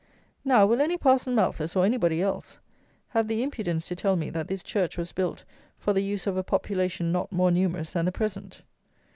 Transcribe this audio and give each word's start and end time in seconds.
Now, 0.43 0.65
will 0.65 0.81
any 0.81 0.97
Parson 0.97 1.35
Malthus, 1.35 1.75
or 1.75 1.85
anybody 1.85 2.23
else, 2.23 2.57
have 3.09 3.27
the 3.27 3.43
impudence 3.43 3.87
to 3.87 3.95
tell 3.95 4.15
me 4.15 4.31
that 4.31 4.47
this 4.47 4.63
church 4.63 4.97
was 4.97 5.11
built 5.11 5.43
for 5.77 5.93
the 5.93 6.01
use 6.01 6.25
of 6.25 6.35
a 6.35 6.43
population 6.43 7.11
not 7.11 7.31
more 7.31 7.51
numerous 7.51 7.93
than 7.93 8.05
the 8.05 8.11
present? 8.11 8.63